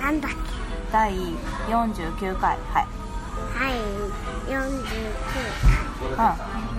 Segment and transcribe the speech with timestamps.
[0.00, 0.36] なんだっけ？
[0.90, 1.12] 第
[1.68, 2.56] 49回。
[2.56, 2.86] はい。
[3.54, 3.74] はい
[4.50, 4.56] 49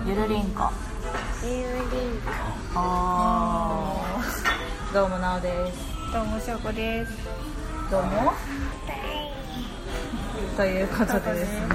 [0.04, 0.08] うん。
[0.08, 0.70] ゆるりんこ。
[1.40, 2.20] 回ゆるりん
[2.76, 4.92] おー。
[4.92, 5.78] どうもなおです。
[6.12, 7.12] どうもしょうこです。
[7.90, 8.34] どうも？
[10.56, 11.66] ということでですね。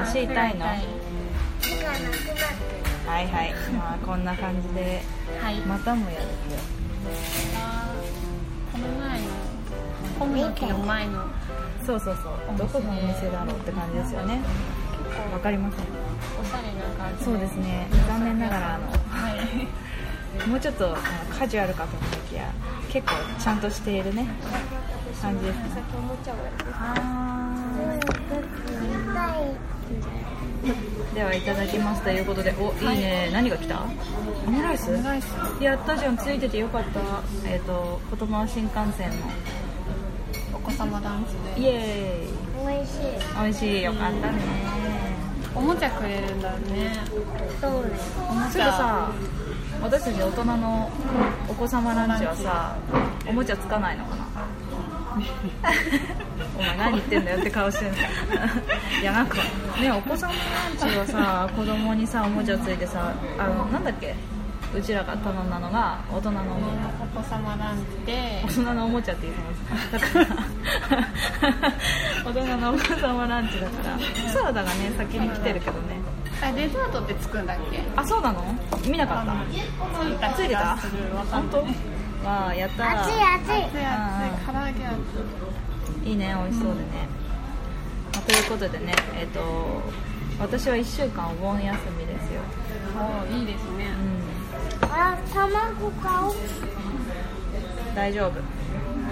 [0.00, 0.54] 足痛い。
[0.56, 0.86] のはい
[1.60, 3.26] 手がなくなってはい
[3.72, 5.02] まあこんな感じで。
[5.42, 5.56] はい。
[5.60, 6.30] またもやるこ
[8.80, 9.26] の前の
[10.18, 11.24] 本の木の前の。
[11.86, 12.58] そうそうそう。
[12.58, 14.40] どこのお店だろうって感じですよね。
[15.32, 15.80] わかりません。
[16.40, 17.24] おしゃれな感じ。
[17.24, 17.88] そうですね。
[18.08, 18.96] 残念ながらあのは
[19.34, 20.48] い。
[20.48, 20.96] もうちょっとあの
[21.36, 22.52] カジュアルかと思いきや
[22.88, 24.28] 結構ちゃんとしているね
[25.20, 25.70] 感じですね。
[25.74, 27.54] 先おもちゃをやるあ
[28.30, 29.79] 痛いー
[31.14, 32.96] ではいただきますということでおい。
[32.96, 33.82] いね、何が来た？
[34.46, 34.94] オムライス？
[34.94, 35.34] オムライス。
[35.60, 37.00] やったじゃんついててよかった。
[37.48, 39.16] えっ、と言葉新幹線の。
[40.54, 41.62] お子様ダンスで。
[41.62, 42.26] イエ
[42.64, 43.00] 美味しい。
[43.00, 43.82] ーイ美味しい。
[43.82, 44.38] よかったね。
[45.54, 46.94] おもちゃくれるんだね。
[47.60, 47.90] そうね
[48.30, 49.10] おもそれさ
[49.82, 50.90] 私たち大人の
[51.48, 52.76] お子様ランチはさ
[53.26, 54.29] おもちゃつかないのかな？
[56.58, 57.90] お前何言ってんだよって顔してる
[59.00, 59.36] いやなんか
[59.80, 64.14] ねお子様ランチはさ 子供にさおもちゃついてさあのなんだっけ？
[64.72, 66.52] うちらが頼んだのが大人のおも
[67.02, 68.40] お子様ランチで。
[68.46, 69.34] 大人のおもちゃって言い
[69.98, 71.72] ますだから
[72.30, 75.98] 大人のお子様ランチだからサラダがね先に来てるけどね。
[76.42, 77.82] あデザートってつくんだっけ？
[77.96, 78.44] あそうなの？
[78.86, 79.26] 見なかっ
[80.20, 80.34] た？
[80.34, 80.78] ついてた？
[81.32, 81.66] 本当？
[82.24, 83.00] わあやったー。
[83.02, 83.64] 熱い熱い。
[83.64, 84.46] 熱い熱い。
[84.46, 84.96] 唐揚げ熱
[86.06, 86.12] い。
[86.12, 86.86] いね美味しそうでね、
[88.14, 89.40] まあということでねえっ、と
[90.40, 93.86] 私は1週間お盆休みですよ、いおいいですね。
[94.82, 96.34] うあ卵買おう。
[96.34, 98.32] ん、大丈夫。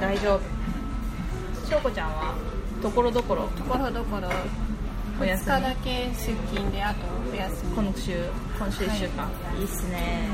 [0.00, 1.68] 大丈夫。
[1.68, 2.34] しょうこちゃんは？
[2.82, 3.48] ところどころ？
[3.48, 5.56] ところどころ2お休み。
[5.56, 7.72] 日だけ出勤であとお休み。
[7.74, 8.24] 今週
[8.58, 10.28] 今週1週間、い、いっすね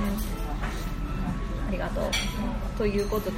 [1.69, 2.05] ありがとう。
[2.79, 3.37] ということで。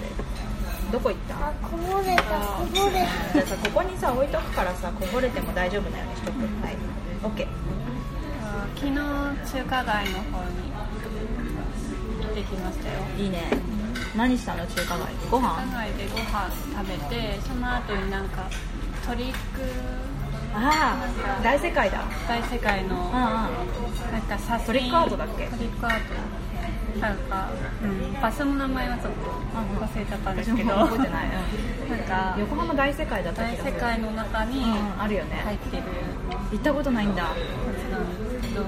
[0.93, 1.35] どこ行った？
[1.49, 6.31] あこぼれたこぼれじゃあさここにさ置いとくからさこぼれても大丈夫なようにしと。
[6.31, 6.77] くはい。
[7.25, 7.47] OK
[8.45, 10.71] あ昨日中華街の方に
[12.23, 13.01] 行ってきましたよ。
[13.19, 13.51] いいね。
[14.17, 15.13] 何したの中華街？
[15.29, 18.49] ご中飯華街でご飯食べてその後になんか
[19.09, 19.37] トリック。
[20.55, 22.05] ああ大世界だ。
[22.29, 23.13] 大世界のうんうん。
[23.13, 24.67] なんか写真。
[24.67, 25.47] トリックアートだっけ？
[25.49, 26.15] トリックアート
[27.01, 27.51] なんか、
[27.83, 29.21] うん、場所の名前はちょっと
[29.85, 30.71] 忘れちゃったんですけど。
[30.71, 31.29] 覚えてない、
[31.91, 35.03] なんかうん、横浜大世界だった大世界の中にうん。
[35.03, 35.43] あるよね。
[35.45, 35.83] 入ってる。
[36.53, 37.23] 行ったことないんだ。
[37.23, 38.65] やつなんですけど。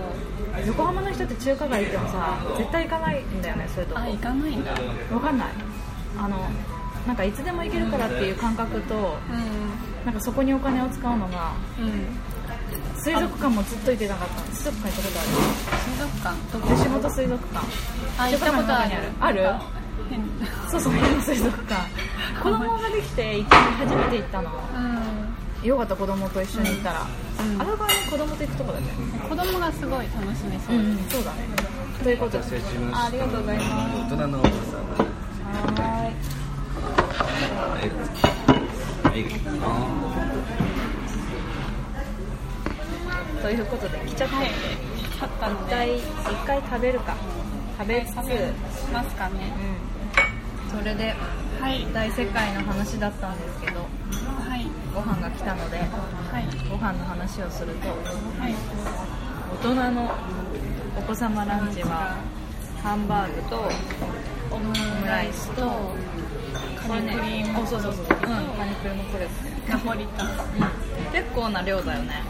[0.67, 4.01] 横浜の人って中華街行ってもさ絶対行かないんだよねそういうとこ。
[4.01, 4.73] あ行かないんだ。
[5.13, 5.49] わかんない。
[6.19, 6.37] あの
[7.07, 12.07] なんかいつでも行けるからっていう感覚とうなんかそこにお金を使うのがんうん
[13.09, 14.43] 水族館もずっと行ってなかった。
[14.53, 16.77] 水族館行ったこと水族館？
[16.77, 17.67] 吉本水族館。
[18.19, 18.91] あ行ったことある。
[19.19, 19.43] ある？
[19.45, 19.65] なんか
[20.11, 20.21] 変。
[20.71, 21.89] そうそう変な水族館。
[22.43, 23.59] 子供ができて一回
[23.89, 24.51] 初めて行ったの。
[24.77, 25.69] うん。
[25.69, 27.07] よかった子供と一緒に行ったら、
[27.41, 27.61] うん。
[27.63, 28.87] あれがね子供と行くとこだね。
[29.27, 30.77] 子供がすごい楽しめそう。
[30.77, 31.49] う、ん、そうだね。
[32.05, 32.45] ということで。
[32.93, 34.15] あありがとうございます。
[34.15, 40.68] 大人のお子さはーいんはい
[43.43, 44.49] ということで来ちゃったので、
[45.21, 46.03] あったの一回で一
[46.47, 47.17] 回食べるか。
[47.79, 48.15] 食べつつ、
[48.93, 49.53] ますかね。
[50.67, 51.15] うん、それで
[51.61, 51.87] はい。
[51.93, 54.67] 大世界の話だったんですけどはい。
[54.93, 55.89] ご飯が来たのではい。
[56.69, 57.95] ご飯の話をするとは
[58.49, 58.55] い。
[59.63, 60.11] 大人の
[60.99, 62.17] お子様ランチは
[62.83, 63.69] ハンバーグと
[64.51, 64.75] オム
[65.07, 65.63] ライスと
[66.89, 67.59] カニクリーム。
[67.61, 68.05] あそうそうそう、う。
[68.05, 69.05] ん、カニクリーム
[69.69, 70.29] ナポリタン。
[70.29, 72.23] うん、結構な量だよね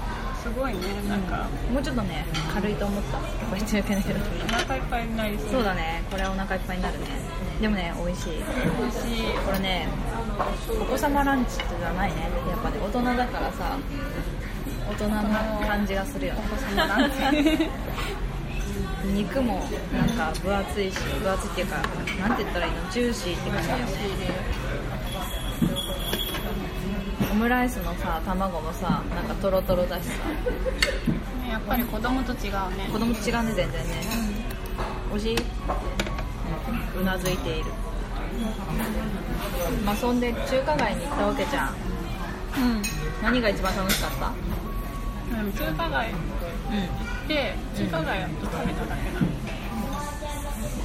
[0.43, 1.49] すごいねなんか。
[1.73, 3.17] もうちょっとね軽いと思った。
[3.17, 4.21] やっぱ言っちゃいけないけど。
[4.21, 5.49] お腹いっぱいになりそう。
[5.51, 6.03] そうだね。
[6.11, 7.07] これはお腹いっぱいになるね。
[7.61, 8.33] でもね美味しい。
[8.33, 9.23] 美味しい。
[9.45, 9.89] これね
[10.81, 12.23] お子様ランチってじゃないね。
[12.49, 13.77] やっぱね大人だからさ
[14.91, 16.43] 大人の感じがするよね。
[16.45, 17.17] お子様ランチ。
[19.15, 21.77] 肉もなんか分厚いし分厚いっていうか
[22.21, 22.91] なんて言ったらいいの？
[22.91, 23.87] ジューシーって感じだよ。
[23.87, 24.68] ねオ
[27.39, 30.11] ムライスのさ卵もさなんかトロトロだしさ。
[30.29, 32.89] ねやっぱり子供と違うね。
[32.93, 33.79] 子供と違うね全然ね。
[35.11, 35.37] 美味しい？
[37.01, 37.71] うなずいている。
[39.87, 41.69] まあそんで中華街に行ったわけじゃん。
[41.69, 41.73] う
[42.79, 42.83] ん。
[43.23, 44.33] 何が一番楽しかった？
[45.65, 46.11] 中華街。
[46.11, 46.17] うん。
[46.19, 46.85] 行
[47.25, 49.27] って中華街やっと食べただけなの。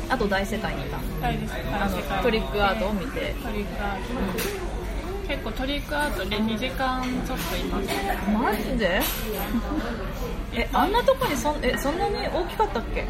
[0.09, 0.99] あと大世界にいた。
[1.19, 3.35] 大ですあのトリックアートを見て。
[3.43, 4.72] トリックアート
[5.27, 7.87] 結構トリックアートで2時間ちょっといます。
[8.31, 9.01] マジで？
[10.53, 13.07] えあんなとこにそんえそんなに大きかったっけ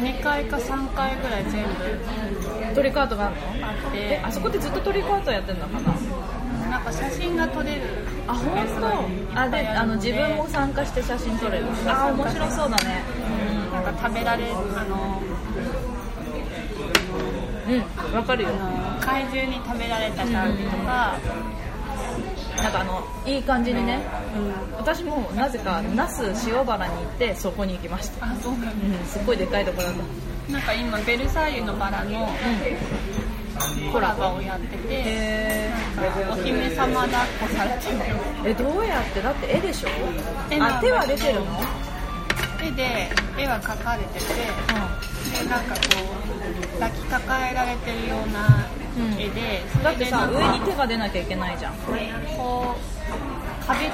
[0.00, 2.74] ？2回か3回ぐらい全部。
[2.74, 3.68] トリックアートがあるの？
[3.68, 5.92] あっえてあそこってずっとトリックアートやってんのかな？
[6.70, 7.82] なんか写真が撮れる。
[8.28, 8.66] あ本
[9.34, 9.40] 当？
[9.40, 11.66] あであの自分も参加して写真撮れる。
[11.86, 13.02] あ面白そうだね。
[13.72, 15.20] なんか食べられるあの
[17.70, 18.14] うん。
[18.14, 18.48] わかるよ。
[19.00, 21.18] 怪獣に食べられた感じとか、
[22.62, 24.00] なんかあのいい感じにね。
[24.36, 24.76] うん。
[24.76, 28.26] 私もなぜか那須塩原に行ってそこに行きました。
[28.26, 28.70] あそうなんだ。
[28.98, 30.52] うんすっごいでかいとこだった。
[30.52, 32.28] なんか今ベルサイユのバラの
[33.92, 35.70] コラボをやってて
[36.28, 37.96] お姫様抱っこされてる
[38.46, 39.20] えどうやって？
[39.20, 39.88] だって絵でしょ？
[40.50, 41.44] 絵なんだけどあ手は出てるの？
[42.66, 44.24] 絵で絵は描かれてて
[45.40, 45.80] でなんかこ
[46.76, 48.66] う抱きかかえられてるような
[49.18, 51.74] 絵で、そだってさ上に手が出なきゃいけないじゃん。
[52.36, 53.92] こう壁と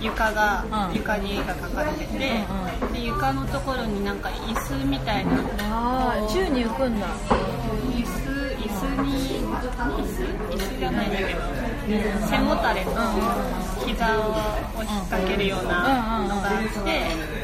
[0.00, 0.94] 床が、うん。
[0.94, 2.44] 床に絵が描かれてて、
[2.80, 7.06] うんで床のところになんか椅子みたいなああ宙に浮くんだ。
[7.08, 8.08] 椅子
[8.58, 9.66] 椅子に椅子
[10.54, 11.40] 椅子じゃないんだけど
[12.26, 12.90] 背もたれと
[13.86, 14.30] 膝を
[14.76, 17.37] 押しかけるようなのがあって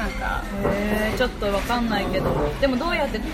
[0.00, 2.30] なんかへえちょっとわかんないけど。
[2.60, 3.24] でもどうやってさ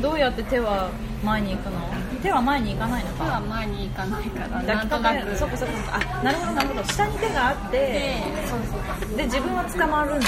[0.00, 0.90] どうやって手は
[1.24, 1.80] 前に行くの？
[2.22, 5.36] 手は前に行かないの手はか前に行かないから抱なんとなく。
[5.36, 6.84] そこそこそこあなるほどなるほど。
[6.84, 10.26] 下に手があってでそうそうで自分は捕まるのね。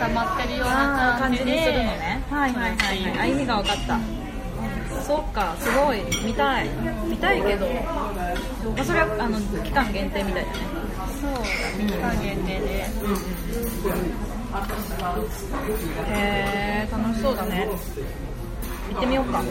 [0.00, 2.24] 捕まってるようあなあ感じ感じでにするのね。
[2.30, 3.18] はいはいはいはい。
[3.20, 4.00] あ意味が分かった。
[5.06, 6.02] そっかすごい。
[6.26, 6.68] 見たい。
[7.06, 8.12] 見たいけど、ま
[8.80, 10.58] あ、それはあの期間限定みたいだね
[11.86, 12.86] 期間限定で。
[16.08, 17.68] へえ楽しそうだね。
[18.90, 19.42] 行ってみようか。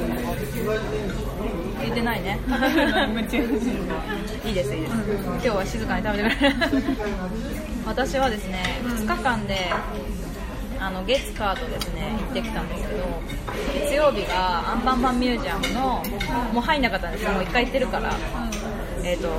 [1.81, 2.39] 聞いてないね。
[4.45, 4.93] いいですいいです。
[4.93, 6.55] 今日は静かに食べてくれる。
[7.85, 9.71] 私はですね2日間で
[10.79, 13.03] あの月カードですね行ってきたんですけど
[13.85, 16.03] 月曜日がアンパンマンミュージアムの
[16.53, 17.31] もう入んなかったんですよ。
[17.31, 18.11] もう1回行ってるから
[19.05, 19.29] えっ、と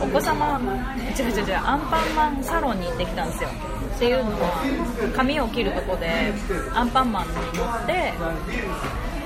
[0.00, 0.60] お子様
[1.18, 3.48] 違う違う違うアンパンマンサロンに行ってきたんですよ。
[3.96, 6.32] っていうのは髪を切るとこで
[6.72, 8.12] アンパンマンに乗って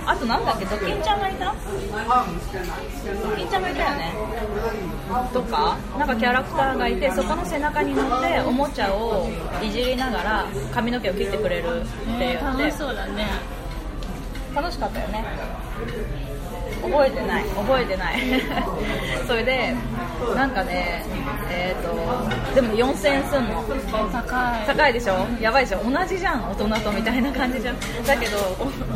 [0.06, 1.54] あとなんだっけドキンちゃんがいた？
[1.54, 4.12] ドキンちゃんがいたよね。
[5.32, 9.28] とかなんかキャラクターがいてそこの背中に乗っておもちゃを
[9.62, 13.26] いじりながら髪の毛を切ってくれるって言って、楽しそうだね。
[14.54, 15.24] 楽しかったよね
[16.90, 17.44] 覚えてない。
[17.44, 18.20] 覚えてない。
[19.26, 19.74] それで
[20.36, 21.04] なんかね
[21.50, 23.64] えっ、とでも4000円すんの。
[24.12, 24.66] 高い。
[24.66, 25.26] 高いでしょ？
[25.40, 25.90] やばいでしょ？
[25.90, 26.50] 同じじゃん。
[26.50, 27.76] 大人とみたいな感じじゃん。
[28.06, 28.38] だけど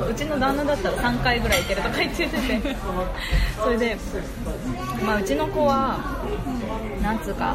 [0.03, 2.31] おうちの旦那だったら3回ぐらい行けるとか言ってて
[3.63, 3.97] それで、
[5.05, 5.99] まあ、うちの子は
[7.03, 7.55] なんつうか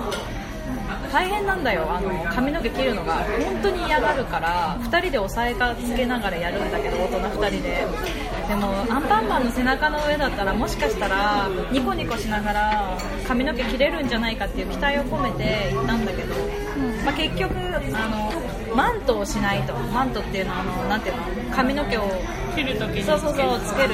[1.12, 1.86] 大変なんだよ。
[1.90, 3.16] あの髪の毛切るのが。
[3.46, 7.86] 本当に嫌がるから2人で押さえかつけながらやるんだけど大人2人で
[8.48, 12.98] でもアンパンマンの背中の上だったらもしかしたらニコニコしながら
[13.28, 16.36] 髪の毛切れるんじゃないかっていう期待を込めて行ったんだけど、
[17.06, 19.74] まあ、結局あのマントをしないと。
[19.94, 21.24] マントっていうのはあのなんていうの
[21.56, 22.02] 髪の毛を
[22.56, 23.94] 切るときにそうそうそうつける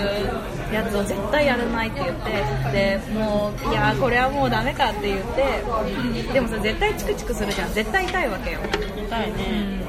[0.73, 2.31] やつを絶対やらないって言って。
[2.71, 6.33] でもういやーこれはもうダメかって言って。
[6.33, 7.73] でもさ絶対チクチクするじゃん。
[7.73, 8.59] 絶対痛いわけよ。
[8.97, 9.79] 痛いね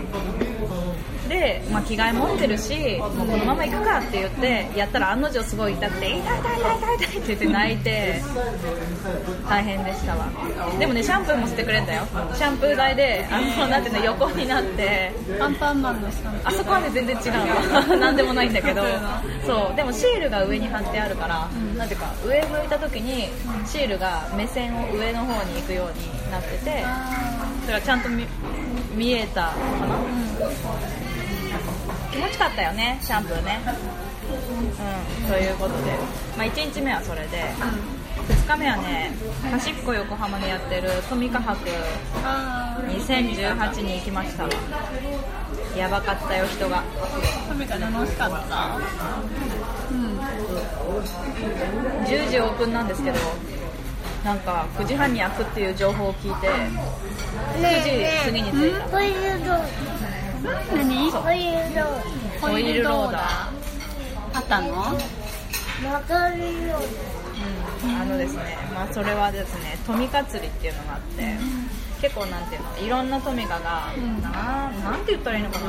[1.31, 8.23] で、まあ、着替え持ってるしもうこのまま行くかって言ってやったら案の定すごい痛くて痛い痛い痛い痛い痛いって言って泣いて
[9.49, 10.29] 大変でしたわ。
[10.79, 12.03] でもねシャンプーもしてくれんだよ。
[12.35, 18.83] シャンプー台であのなんていうの横になってアンパンマンの下あそこはね全然違うの なんでもないんだけど。
[19.47, 19.77] そう。
[19.77, 23.29] でもシールが上に貼ってあるから、なんていうか上向いた時に
[23.67, 26.85] シールが目線を上の方に行くようになってて
[27.63, 28.27] それはちゃんと見
[28.95, 29.97] 見えたのかな、
[31.07, 31.10] 気
[32.21, 33.61] 持ちよかったよねシャンプーね。
[33.67, 35.91] うんということで、
[36.39, 37.45] まあ、1日目はそれで。
[38.29, 39.11] 2日目はね
[39.51, 41.59] 端っこ横浜でやってるトミカ博
[42.25, 44.45] あ2018に行きました。
[44.45, 44.51] わ
[45.77, 46.79] やばかったよ人が。
[46.79, 46.83] あ
[47.49, 48.77] トミカ楽しかった？
[49.91, 50.21] うん。
[52.05, 53.19] 10時オープンなんですけど
[54.25, 58.99] なんか9時半に開くっていう情報を聞いて9時過ぎに着いた
[60.43, 61.69] ホイールド何ホイー。
[61.69, 63.23] ルドホイールローダー。
[64.35, 64.99] あったの？
[65.83, 66.79] 曲がるよ
[67.83, 67.91] うん。
[68.01, 71.37] あのですね、まあ、それはですね富カ釣りっていうのがあって
[72.03, 74.23] 結構なんていうのいろんなトミカが、うん。
[74.23, 75.67] ななんて言ったらいいのかな、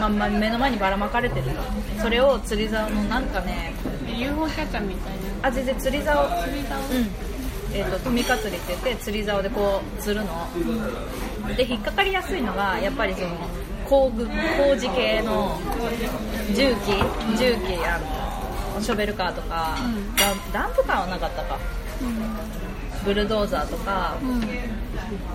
[0.00, 1.46] まあまあ、目の前にばらまかれてる。
[2.00, 3.72] それを釣り竿のなんかね
[4.06, 5.48] UFO キャッチャーみたいな。
[5.48, 6.42] あ全然釣り竿。
[6.42, 6.78] 釣り竿。
[6.80, 7.33] うん
[7.74, 10.48] えー、とトミカ釣りって言って釣り竿でこう釣るの。
[11.56, 13.30] で引っかかりやすいのがやっぱりその
[13.84, 15.58] 工具工事系の
[16.54, 16.92] 重機
[17.36, 17.98] 重機あ
[18.74, 20.16] のショベルカーとか、うん。
[20.16, 21.58] ダンダンプカーはなかったか
[23.04, 24.16] ブルドーザーとか。
[24.22, 24.40] うん。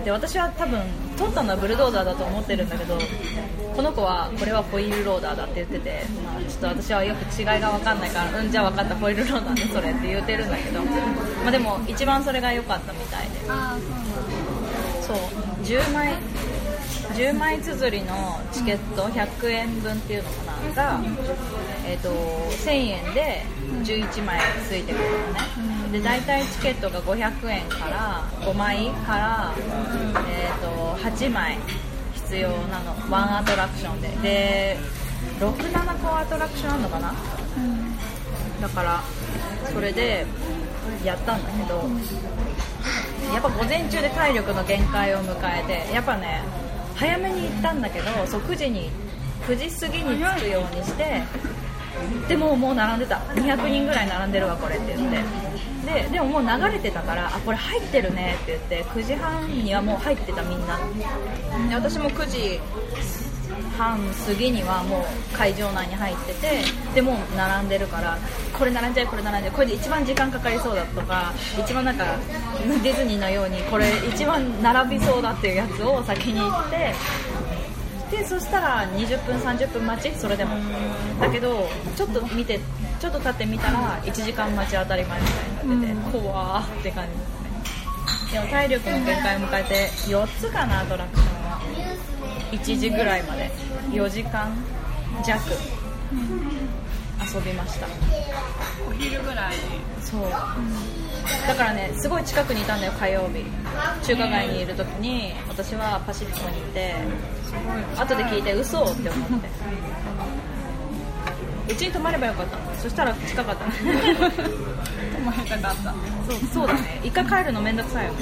[0.04, 0.80] で私は多分
[1.16, 2.98] 取ったのはブルドーザーだと思ってるんだけど
[3.76, 13.40] この子はこれはホイールローダーだって言ってて、まあ、ちょっと私はよく違いが分かんないからうんじゃあ分かったホイールローダーねそれって言ってるんだけど、まあ、でも一番それが良かったみたいで。
[15.02, 15.16] そう
[15.64, 16.14] 10枚
[17.14, 20.74] 10枚綴りのチケット100円分っていうのかな？
[20.74, 21.00] が、
[21.84, 23.42] えー、と1000円で
[23.82, 29.54] 11枚ついてくるのね、で大体チケットが500円から5枚から、
[30.28, 31.58] えー、と8枚
[32.14, 32.94] 必要なの。
[33.10, 34.08] ワンアトラクションで。
[34.22, 34.78] で
[35.40, 37.12] 67個アトラクションあるのかな？
[38.60, 39.02] だから
[39.72, 40.26] それで
[41.04, 41.82] やったんだけど
[43.32, 46.42] やっぱ午前中で体力の限界を迎えてやっぱね
[46.94, 48.90] 早めに行ったんだけどそう9時に
[49.46, 51.22] 9時過ぎに着くようにして
[52.28, 53.16] でももう並んでた。
[53.34, 55.49] 200人ぐらい並んでるわこれって言って。
[56.20, 60.78] でももう流れてたからあこれ入ってるねって言って9時半にはもう入ってたみんな。
[61.66, 62.60] で私も9時
[63.78, 66.62] 半過ぎにはもう会場内に入ってて
[66.94, 68.18] でもう並んでるから
[68.52, 72.04] これ並んじゃうこれ並んじゃうこれで一番時間かかりそうだとか一番なんか
[72.82, 76.92] ディズニーのようにこれ一番並びそうだっていうやつを先に行って
[78.10, 80.18] でそしたら20分30分待ち？
[80.18, 80.56] それでも。
[81.20, 82.58] だけどちょっと見て
[83.00, 87.10] ちょっと経ってみたら1時間待ち当たり前みたいになってて、怖ーって感じ。
[87.12, 91.60] ですねでも体力の限界を迎えて4つかなアトラクションは。
[92.52, 93.50] 1時ぐらいまで。
[93.90, 94.56] 4時間
[95.24, 95.40] 弱
[97.22, 97.86] 遊びました。
[98.88, 99.54] お昼ぐらい？
[100.02, 103.44] そう、だからねすごい近くにいたんだよ火曜日。
[104.06, 106.94] 中華街にいる時に私はパシフィコにいて
[107.96, 109.48] 後で聞いて嘘って思って。
[111.68, 112.58] うちに泊まればよかった。
[112.80, 113.64] そしたら近かった。
[113.70, 113.70] 泊
[115.24, 115.94] まりたかった。
[116.28, 117.00] そうそうだね。
[117.04, 118.12] 一回帰るのめんどくさいよ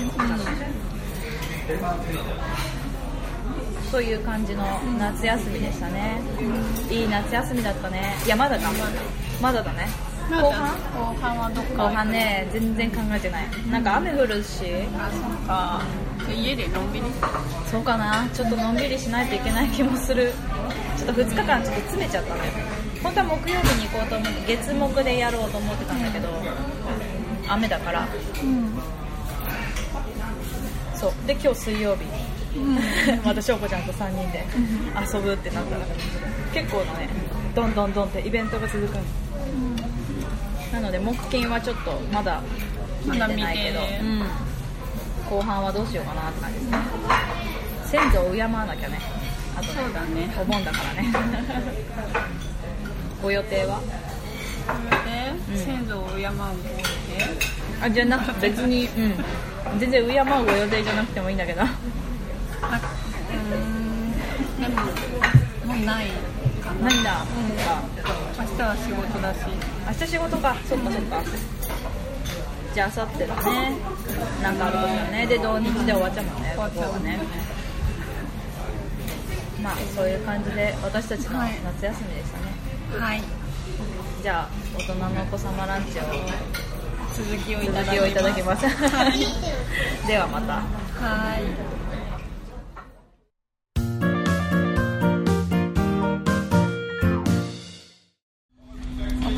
[3.96, 4.64] ういう感じの
[4.98, 6.20] 夏休みでしたね、
[6.90, 8.14] いい夏休みだったね。
[8.24, 8.70] いやまだか。
[9.40, 9.88] まだだね。
[10.30, 10.76] 後半？
[10.92, 13.46] 後半はどっか後半ね全然考えてない。
[13.70, 14.64] なんか雨降るし。
[14.98, 15.82] あそっか。
[16.30, 17.06] 家でのんびり？
[17.70, 18.28] そうかな。
[18.34, 20.32] ちょっとのんびりしないといけない気もする。
[20.98, 22.52] ちょっと2日間ちょっと詰めちゃったのよ。
[23.02, 26.28] 本当は木曜日に行こうと思って月木でやろうと思ってたんだけど
[27.48, 28.06] 雨だから。
[28.42, 28.78] うん。
[30.94, 31.12] そう。
[31.26, 32.04] で今日水曜日
[33.24, 34.44] また翔子ちゃんと3人で
[35.14, 35.86] 遊ぶってなったら
[36.52, 37.08] 結構なね
[37.54, 39.02] どんどんどんってイベントが続くの。
[40.72, 42.42] なので木金はちょっとまだ
[43.04, 44.22] 見てないけど、うん、
[45.30, 46.78] 後半はどうしようかなって感じですね。
[47.84, 49.00] 先祖を敬わなきゃね。
[49.56, 50.30] あとねそうだね。
[50.40, 51.12] お盆だからね。
[53.22, 53.80] ご予定は？
[54.66, 55.48] それうん。
[55.48, 56.84] で先祖を敬う方で
[57.82, 59.78] あじゃなくて別にうん。
[59.78, 61.62] 全然敬うご予定じゃなくてもいいんだけど
[63.48, 64.82] でも
[65.66, 66.06] もうない
[66.62, 66.88] かな。
[66.88, 67.24] 何だ、
[68.38, 69.38] 明日は仕事だし。
[69.86, 70.56] 明日仕事か。
[70.66, 71.22] そっかそっか。
[72.74, 73.76] じゃあ明後日だね。
[74.42, 75.26] なんかあることだね。
[75.26, 76.50] で土日で終わっちゃうもんね。
[76.50, 77.18] 終わっちゃうね。
[79.62, 81.52] まあそういう感じで私たちのはい。
[81.64, 83.22] 夏休みでしたね、はい。
[84.22, 86.02] じゃあ大人のお子様ランチを
[87.14, 88.66] 続きをいただきます。
[90.06, 90.54] ではまた。
[90.54, 91.42] はい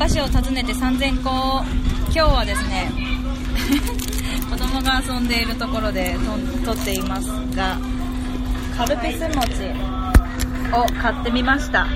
[0.01, 1.63] 菓子を訪ねて3000個
[2.05, 2.91] 今日はですね
[4.49, 6.17] 子供が遊んでいるところで
[6.65, 7.77] と撮っていますが
[8.75, 9.69] カルピス餅
[10.73, 11.81] を買ってみました。
[11.81, 11.87] は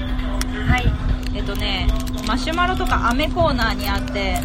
[0.78, 0.94] い。
[1.34, 1.88] えっとね
[2.28, 4.40] マシュマロとか飴コーナーにあって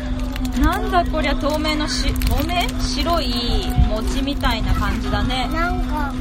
[0.59, 2.67] なんだこりゃ透明のし透明
[3.05, 5.51] 白い餅みたいな感じだね。
[5.53, 6.15] なんか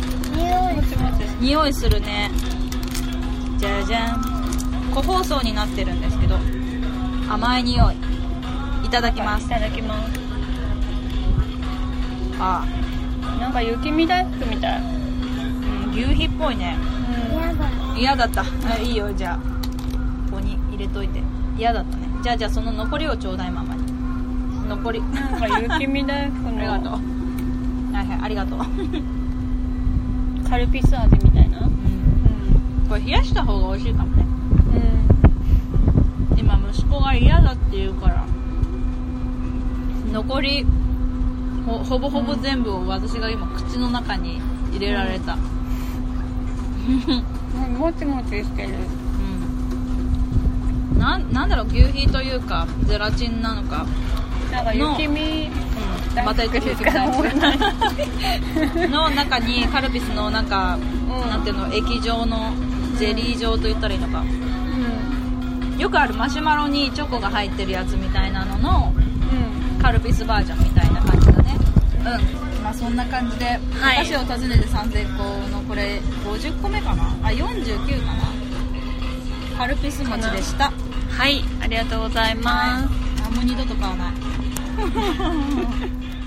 [1.39, 2.31] 匂いするね。
[3.57, 4.39] じゃじゃん。
[4.93, 6.37] 個包装になってるんですけど
[7.29, 7.95] 甘い匂い。
[8.85, 9.45] いただきます。
[9.45, 10.19] いただきます。
[12.39, 12.65] あ。
[13.39, 14.81] なんか雪見大福みたい。
[14.81, 14.99] うん
[15.91, 16.75] 牛皮っぽいね。
[17.31, 18.41] やだ嫌だった。
[18.41, 19.13] あいいよ。
[19.13, 19.37] じゃあ
[20.31, 21.21] ここに入れといて。
[21.57, 22.07] 嫌だったね。
[22.23, 23.83] じゃあじゃあその残りをちょうだいママに。
[24.67, 25.01] 残り。
[25.01, 26.83] なんか雪見大福 ありがとう。
[26.83, 26.91] の
[27.97, 28.59] はいはいありがとう。
[30.49, 31.59] カルピス味みたいな。
[31.59, 32.87] うん。
[32.89, 34.18] これ冷やした方が美味しいかも
[36.39, 38.25] 今息子が嫌だって言うから。
[40.11, 40.65] 残り
[41.65, 44.41] ほほぼほぼ全部を私が今口の中に
[44.71, 45.37] 入れられた、う
[47.69, 47.73] ん。
[47.75, 48.69] もちもちしてる。
[50.93, 53.85] うん、なんなんだろう牛皮というかゼラチンなのか、
[54.51, 55.51] なんか雪見
[56.17, 57.57] うん、また言ってるしか思えない
[58.89, 61.29] の中にカルピスのなんか、うん。
[61.29, 62.51] なんていうの液状の
[62.97, 64.21] ゼリー状と言ったらいいのか。
[64.21, 64.48] うん
[65.79, 68.99] よくあるマシュマロにチョコが入ってるやつみたいなののう
[69.77, 69.81] ん。
[69.81, 71.57] カルピスバージョンみたいな感じだね。
[71.99, 72.01] う
[72.59, 72.63] ん。
[72.63, 73.59] まあそんな感じで、は
[74.01, 74.05] い。
[74.05, 77.03] 私を訪ねて3000個のこれ50個目かな？
[77.23, 78.23] あ49かな？
[79.57, 80.71] カルピス餅でした。
[81.09, 82.93] はいありがとうございます、
[83.27, 84.13] あもう二度と買わない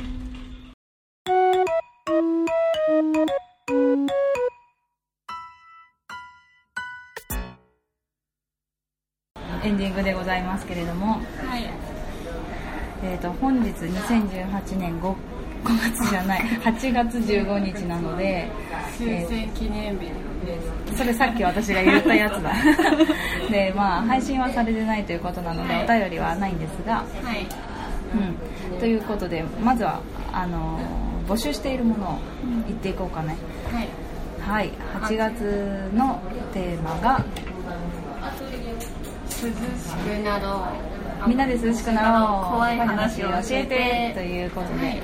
[9.73, 11.71] ンディングでございますけれども、はい。
[13.05, 15.15] えー、と本日2018年 5, 5
[15.65, 18.49] 月じゃない8月15日なので、
[18.97, 20.07] 終えー戦記念日
[20.47, 20.61] で
[20.93, 20.99] す。
[20.99, 22.53] それさっき私が言ったやつだ。
[23.51, 27.03] でまあ配信はされてないということなのでお便りはないんですが、は
[27.35, 27.47] い。
[28.73, 30.01] うん、ということでまずは
[30.33, 32.19] あのー募集しているものを
[32.67, 33.37] 言っていこうかね。
[33.71, 33.89] はい。
[34.41, 34.73] はい。
[35.01, 36.21] 8月の
[36.53, 37.25] テーマが
[39.47, 40.67] 涼しくなろ
[41.27, 45.03] 「みんなで涼しくなろう怖い話を教えてということで、はい。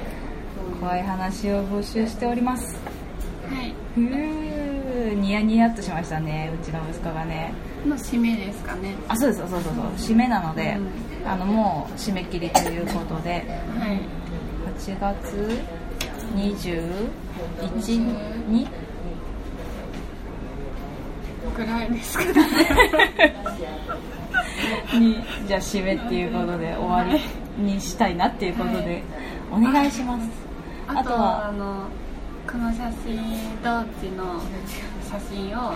[0.80, 2.76] 怖い話を募集しております。
[3.50, 3.74] うはい。
[3.94, 6.52] ふーニヤニヤっとしましたね。
[6.54, 7.52] うちの息子がね。
[7.86, 8.94] の締めですかね。
[9.08, 10.76] あそうですそうそうそう締めなので、
[11.24, 13.30] うあのもう締め切りということで。
[13.30, 14.00] はい。
[14.78, 15.60] 8月
[16.36, 17.98] 21
[18.48, 18.68] に
[21.56, 22.32] ぐらいですかね
[24.98, 27.18] にじゃあ締めっていうことで終わ
[27.58, 29.02] りにしたいなっていうことで
[29.50, 30.28] お願いします。
[30.86, 31.84] あとはあの
[32.50, 33.18] この写真
[33.62, 34.40] 同地の
[35.08, 35.72] 写真を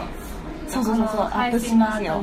[0.68, 2.22] そうそうそうそうアップしますよ。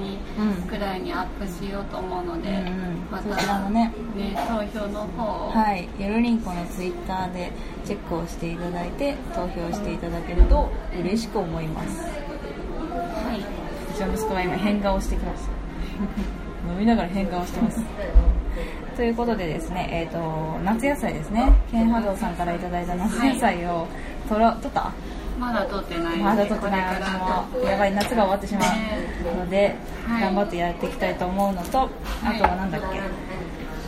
[0.68, 3.08] くらいにアップしようと思うので、うんうん。
[3.12, 3.94] まそちらのね。
[4.16, 5.88] ね投票の方を、はい。
[6.00, 7.52] ゆるりんこのツイッターで
[7.86, 12.02] チェックをしていただいて投票していただけると嬉しく思います。
[12.02, 13.40] はい。
[13.40, 17.82] うちの息子は今変顔してきました飲みながら変顔してます。
[18.96, 21.50] ということでですね、えー、と夏野菜ですね。
[21.72, 23.88] ケンハドウさんからいただいた夏野菜を
[24.28, 24.92] 取ろ取った？
[25.40, 26.18] まだ撮ってない。
[26.18, 26.82] まだ取ってない。
[27.00, 29.38] 私もやばい夏が終わってしまう。
[29.40, 30.22] ので、はい。
[30.24, 31.90] 頑張ってやっていきたいと思うのと
[32.26, 33.00] あとはなんだっけ、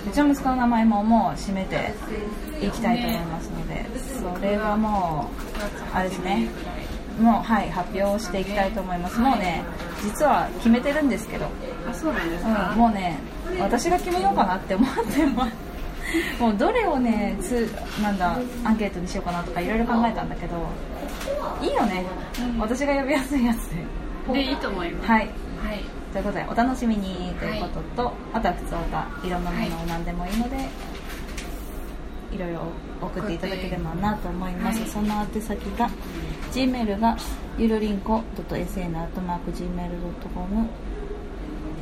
[0.09, 1.93] うちの息子の名前ももう締めて
[2.61, 3.85] いきたいと思いますので、
[4.37, 5.27] それはも
[5.93, 6.47] うあれですね
[7.19, 9.19] もうはい発表していきたいと思います。
[9.19, 9.63] もうね
[10.03, 11.45] 実は決めてるんですけど、
[11.89, 13.19] あそうなんですうん、か、もうね
[13.59, 15.53] 私が決めようかなって思ってます
[16.41, 17.69] もうどれをねつ
[18.01, 20.55] なんだアンケートにしようかなとかいろいろ考えたんだけど
[21.61, 22.05] いいよね、
[22.59, 24.01] 私が呼びやすいやつで。
[24.33, 25.11] でいいと思います。
[25.11, 25.19] はい。
[25.19, 25.31] はい。
[26.11, 30.57] ということでお楽しみにということと、あとは普通歌いろんなものを何でもいいので、
[32.33, 32.61] い、ろいろ
[33.01, 34.89] 送っていただければなと思います、はい。
[34.89, 35.89] その宛先が
[36.51, 37.17] Gmail が
[37.57, 38.91] ゆるりんこ .sn.gmail.com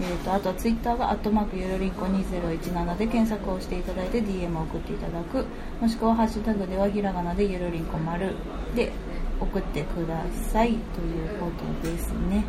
[0.02, 5.46] えー、とあとはツイッターが「アットマークゆるりんこ2017」で検索をしていただいて DM を送っていただく。
[5.82, 8.36] もしくはハッシュタグではひらがなでゆるりんこ丸
[8.76, 8.94] で
[9.42, 11.52] 送ってくださいというこ
[11.82, 12.46] とですね。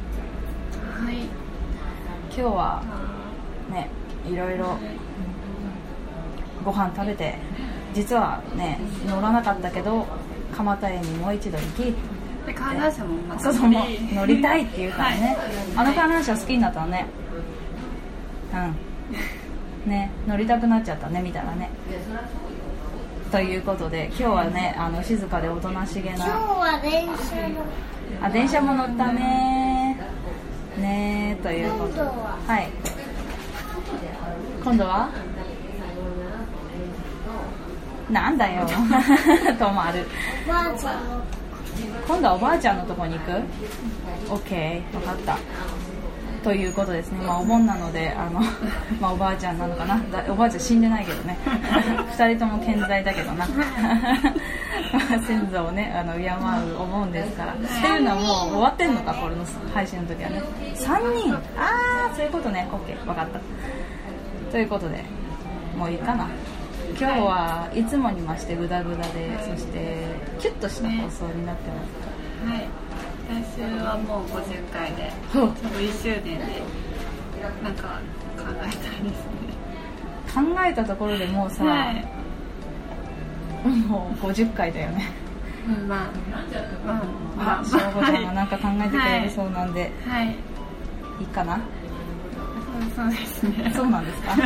[1.04, 1.16] はい。
[2.32, 2.82] 今日は
[3.72, 3.88] ね
[4.30, 4.76] いろいろ
[6.64, 7.36] ご飯食べて
[7.92, 10.06] 実はね乗らなかったけど
[10.56, 11.94] 蒲田へにもう一度行き
[12.46, 15.36] で観覧車もまた乗りたいっていうからね、
[15.76, 17.06] あの観覧車好きになったのね。
[18.52, 19.90] うん。
[19.90, 21.70] ね乗りたくなっちゃったね見たらね。
[23.30, 27.64] ということで今日はねあの静かでおとなしげ今日なは電車の。
[28.22, 29.96] あ電車も乗ったね。
[30.78, 32.38] ねということは。
[32.46, 32.68] はい。
[34.64, 35.10] 今度は？
[38.12, 38.66] なんだよ。
[39.58, 40.06] 止まる。
[40.46, 41.22] おばあちゃんの
[42.06, 43.30] 今度はおばあちゃんのとこに行く
[44.28, 45.38] ?OK 分かった。
[46.42, 48.40] ということですね、まあ、お盆なのであの、
[48.98, 50.00] まあ、おばあちゃんなのかな。
[50.10, 51.36] だおばあちゃん死んでないけどね。
[52.16, 53.46] 2人とも健在だけどな。
[55.26, 57.52] 先祖をねあの敬うお盆ですから。
[57.52, 59.12] っていうのはもう終わってんのか？
[59.14, 60.42] これの配信の時はね。
[60.74, 61.34] 3人。
[61.34, 61.38] あ
[62.10, 62.66] あそういうことね。
[62.72, 63.40] OK 分かった。
[64.50, 65.04] ということで
[65.76, 66.24] もういいかな。
[66.24, 66.59] 今
[67.08, 69.96] 日はいつもに増してグダグダでそして
[70.38, 72.50] キュッとした放送になってます。
[72.50, 72.68] はい。
[73.30, 76.40] 私はもう50回でちょうど1周年で
[77.62, 78.00] なんか
[78.36, 79.40] 考えたいですね。
[80.34, 82.04] 考えたところでもうさ、はい。
[83.88, 85.12] もう50回だよね。
[85.68, 85.88] うん。
[85.88, 86.10] まあ
[86.86, 87.04] まあ
[87.36, 90.36] まあ翔吾ちゃんがなんか考えてくれるそうなんで、はい、はい、
[91.20, 91.60] いいかな？
[92.96, 93.72] そうそうですね。
[93.74, 94.36] そうなんですか？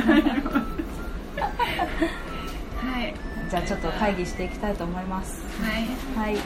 [2.85, 3.14] はい。
[3.51, 5.42] じゃあちょっと会議していきたいと思います。
[5.62, 5.87] はい。
[6.16, 6.35] はい。
[6.35, 6.44] じゃ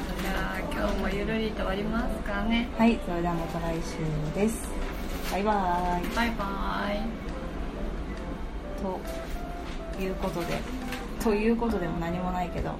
[0.56, 2.68] あ今日もゆるりと終わりますかね。
[2.78, 2.98] はい。
[3.06, 4.68] それではまた来週です。
[5.32, 6.16] バイバーイ。
[6.16, 6.44] バイバ
[6.92, 7.00] イ。
[9.96, 10.58] ということで。
[11.22, 12.72] ということでも何もないけど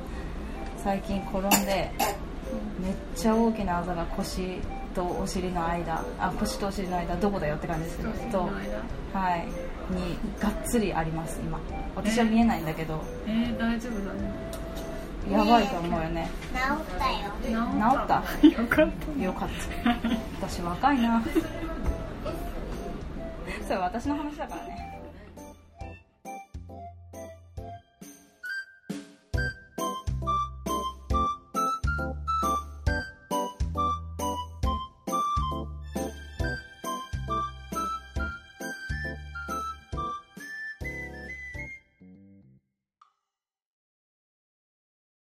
[0.77, 1.91] 最近転んで
[2.81, 4.59] めっちゃ大きなあざが腰
[4.99, 8.51] とお尻の間あ腰とお尻の間どこだよって感じですけどと
[9.13, 9.47] はい
[9.95, 11.59] にがっつりあります今。
[11.97, 13.03] 私は見えないんだけど。
[13.27, 14.31] えー、大丈夫だね。
[15.31, 16.29] やばいと思うよね。
[16.53, 17.19] 治ったよ。
[17.43, 18.23] 治治った？
[18.63, 19.23] よかった。
[19.23, 20.47] よかった。
[20.47, 21.23] 私若いな。
[23.67, 24.78] それ私の話だからね